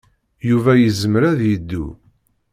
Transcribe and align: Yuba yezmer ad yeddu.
Yuba 0.49 0.71
yezmer 0.75 1.23
ad 1.31 1.39
yeddu. 1.49 1.85